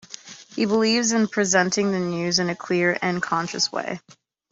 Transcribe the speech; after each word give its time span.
He 0.55 0.65
believes 0.65 1.11
in 1.11 1.27
presenting 1.27 1.91
the 1.91 1.99
news 1.99 2.39
in 2.39 2.49
a 2.49 2.55
clear 2.55 2.97
and 3.03 3.21
concise 3.21 3.71
way. 3.71 3.99